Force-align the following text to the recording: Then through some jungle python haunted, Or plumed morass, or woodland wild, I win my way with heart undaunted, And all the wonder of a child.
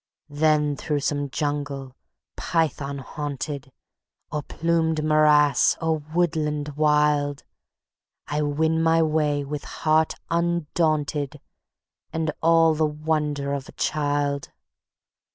Then 0.31 0.75
through 0.75 1.01
some 1.01 1.29
jungle 1.29 1.95
python 2.35 2.97
haunted, 2.97 3.71
Or 4.31 4.41
plumed 4.41 5.03
morass, 5.05 5.77
or 5.79 5.99
woodland 5.99 6.69
wild, 6.69 7.43
I 8.25 8.41
win 8.41 8.81
my 8.81 9.03
way 9.03 9.45
with 9.45 9.63
heart 9.63 10.15
undaunted, 10.31 11.39
And 12.11 12.31
all 12.41 12.73
the 12.73 12.87
wonder 12.87 13.53
of 13.53 13.69
a 13.69 13.73
child. 13.73 14.49